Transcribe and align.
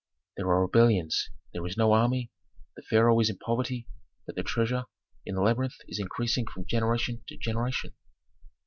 There 0.35 0.47
are 0.47 0.63
rebellions, 0.63 1.29
there 1.53 1.63
is 1.67 1.77
no 1.77 1.91
army, 1.93 2.31
the 2.75 2.81
pharaoh 2.81 3.19
is 3.19 3.29
in 3.29 3.37
poverty; 3.37 3.87
but 4.25 4.35
the 4.35 4.41
treasure 4.41 4.85
in 5.27 5.35
the 5.35 5.41
labyrinth 5.41 5.75
is 5.87 5.99
increasing 5.99 6.47
from 6.47 6.65
generation 6.65 7.21
to 7.27 7.37
generation." 7.37 7.93